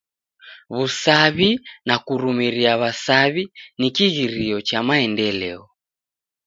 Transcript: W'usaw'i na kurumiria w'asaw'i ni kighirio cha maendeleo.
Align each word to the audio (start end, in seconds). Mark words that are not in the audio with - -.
W'usaw'i 0.75 1.51
na 1.87 1.95
kurumiria 2.05 2.73
w'asaw'i 2.81 3.43
ni 3.79 3.87
kighirio 3.95 4.57
cha 4.67 4.79
maendeleo. 4.87 5.63